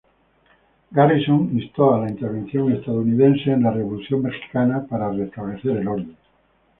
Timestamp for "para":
4.89-5.11